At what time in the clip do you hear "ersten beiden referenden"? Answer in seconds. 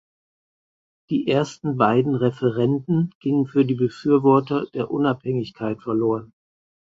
1.27-3.11